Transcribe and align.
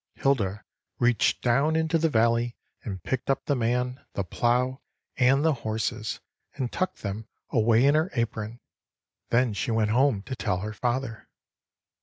Hilda 0.15 0.63
reached 0.97 1.43
down 1.43 1.75
into 1.75 1.99
the 1.99 2.09
valley 2.09 2.55
and 2.81 3.03
picked 3.03 3.29
up 3.29 3.45
the 3.45 3.55
man, 3.55 4.03
the 4.13 4.23
plow, 4.23 4.81
and 5.17 5.45
the 5.45 5.53
horses, 5.61 6.19
and 6.55 6.71
tucked 6.71 7.03
them 7.03 7.27
away 7.51 7.85
in 7.85 7.93
her 7.93 8.09
apron. 8.15 8.59
Then 9.29 9.53
she 9.53 9.69
went 9.69 9.91
home 9.91 10.23
to 10.23 10.35
tell 10.35 10.61
her 10.61 10.73
father. 10.73 11.29